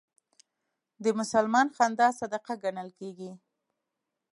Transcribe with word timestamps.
د 1.03 1.05
مسلمان 1.19 1.67
خندا 1.75 2.07
صدقه 2.19 2.53
ګڼل 2.63 2.89
کېږي. 2.99 3.31